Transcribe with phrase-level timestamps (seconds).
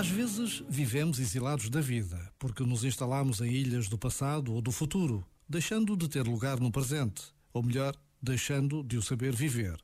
[0.00, 4.72] Às vezes vivemos exilados da vida, porque nos instalamos em ilhas do passado ou do
[4.72, 9.76] futuro, deixando de ter lugar no presente, ou melhor, deixando de o saber viver.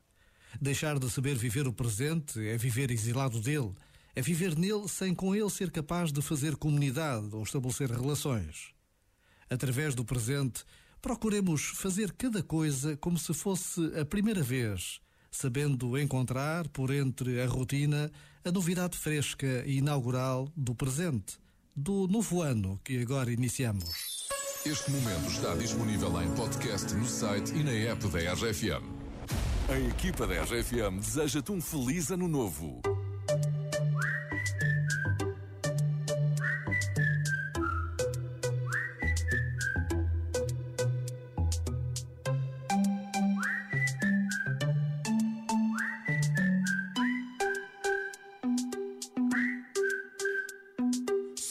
[0.59, 3.75] Deixar de saber viver o presente é viver exilado dele,
[4.15, 8.73] é viver nele sem com ele ser capaz de fazer comunidade ou estabelecer relações.
[9.47, 10.65] Através do presente,
[10.99, 14.99] procuremos fazer cada coisa como se fosse a primeira vez
[15.37, 18.11] sabendo encontrar, por entre a rotina,
[18.43, 21.37] a novidade fresca e inaugural do presente,
[21.75, 24.27] do novo ano que agora iniciamos.
[24.65, 28.83] Este momento está disponível em podcast no site e na app da RFM.
[29.69, 32.81] A equipa da RFM deseja-te um feliz ano novo.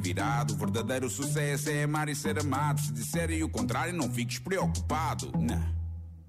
[0.00, 0.54] virado.
[0.54, 2.80] O verdadeiro sucesso é amar e ser amado.
[2.80, 5.30] Se disserem o contrário, não fiques preocupado.
[5.38, 5.62] Não,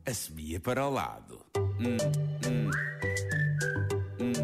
[0.05, 1.39] assobia para o lado.
[1.57, 1.97] Hum,
[2.45, 2.71] hum.
[4.19, 4.41] Hum,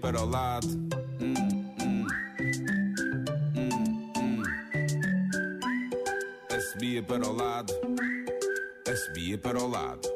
[0.00, 0.68] para o lado.
[6.50, 7.72] Assobia para o lado.
[8.88, 10.15] Assobia para o lado.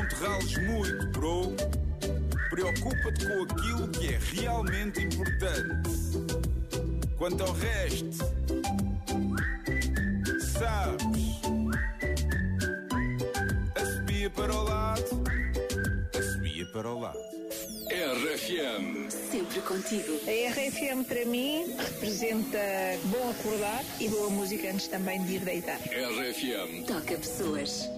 [0.00, 1.54] não te rales muito, bro.
[2.48, 5.90] Preocupa-te com aquilo que é realmente importante.
[7.18, 8.16] Quanto ao resto,
[10.54, 11.40] sabes?
[13.76, 15.22] A para o lado,
[16.14, 17.18] a para o lado.
[17.90, 19.10] RFM.
[19.10, 20.20] Sempre contigo.
[20.26, 22.58] A RFM para mim representa
[23.06, 25.78] bom acordar e boa música antes também de ir deitar.
[25.78, 26.86] RFM.
[26.86, 27.90] Toca pessoas.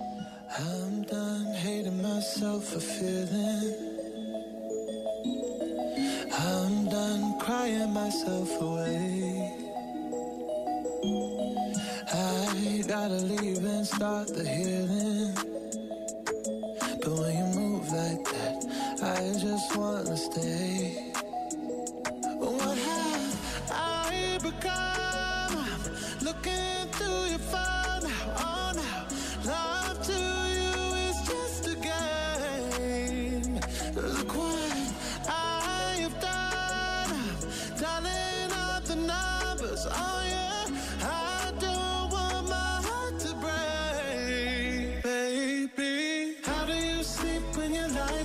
[0.59, 3.75] I'm done hating myself for feeling.
[6.39, 9.53] I'm done crying myself away.
[12.13, 15.35] I gotta leave and start the healing.
[17.01, 18.65] But when you move like that,
[19.03, 21.13] I just wanna stay.
[22.39, 25.65] What have I become?
[25.65, 28.37] I'm looking through your phone now.
[28.37, 29.07] Oh, now.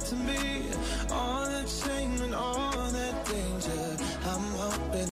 [0.10, 0.57] to me.